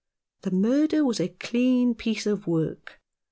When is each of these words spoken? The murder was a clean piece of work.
The 0.41 0.49
murder 0.49 1.05
was 1.05 1.19
a 1.19 1.27
clean 1.27 1.93
piece 1.93 2.25
of 2.25 2.47
work. 2.47 2.99